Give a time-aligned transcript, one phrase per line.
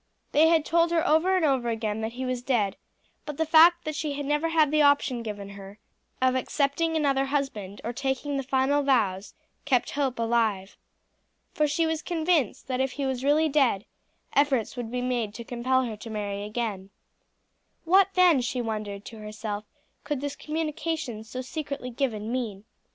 [0.31, 2.75] They had told her over and over again that he was dead;
[3.23, 5.77] but the fact that she had never had the option given her
[6.19, 10.75] of accepting another husband or taking the final vows kept hope alive.
[11.53, 13.85] For she was convinced that if he was really dead,
[14.33, 16.89] efforts would be made to compel her to marry again.
[17.85, 19.65] What, then, she wondered to herself,
[20.03, 22.63] could this communication so secretly given mean?